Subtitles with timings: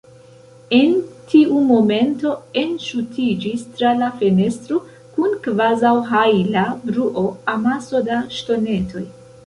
[0.77, 0.93] En
[1.33, 4.81] tiu momento, enŝutiĝis tra la fenestro,
[5.19, 9.09] kun kvazaŭ-hajla bruo, amaso da ŝtonetoj.